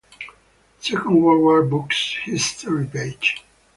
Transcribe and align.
Second 0.79 1.21
World 1.21 1.41
War 1.43 1.61
Books: 1.63 2.15
History 2.23 2.87
Page 2.87 3.45